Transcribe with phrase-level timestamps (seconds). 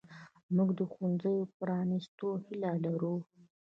[0.55, 3.15] موږ د ښوونځیو پرانیستو هیله لرو.